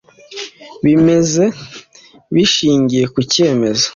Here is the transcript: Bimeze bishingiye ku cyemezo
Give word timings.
Bimeze 0.83 1.45
bishingiye 2.33 3.05
ku 3.13 3.19
cyemezo 3.31 3.87